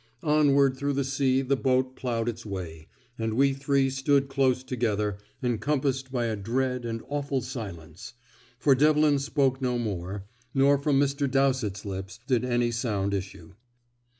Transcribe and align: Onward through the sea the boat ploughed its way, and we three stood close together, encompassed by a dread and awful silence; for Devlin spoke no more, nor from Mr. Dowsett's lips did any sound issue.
Onward 0.23 0.75
through 0.77 0.93
the 0.93 1.03
sea 1.03 1.43
the 1.43 1.55
boat 1.55 1.95
ploughed 1.95 2.27
its 2.27 2.43
way, 2.43 2.87
and 3.19 3.35
we 3.35 3.53
three 3.53 3.87
stood 3.91 4.29
close 4.29 4.63
together, 4.63 5.19
encompassed 5.43 6.11
by 6.11 6.25
a 6.25 6.35
dread 6.35 6.85
and 6.85 7.03
awful 7.07 7.39
silence; 7.39 8.15
for 8.57 8.73
Devlin 8.73 9.19
spoke 9.19 9.61
no 9.61 9.77
more, 9.77 10.25
nor 10.55 10.79
from 10.79 10.99
Mr. 10.99 11.29
Dowsett's 11.29 11.85
lips 11.85 12.19
did 12.25 12.43
any 12.43 12.71
sound 12.71 13.13
issue. 13.13 13.53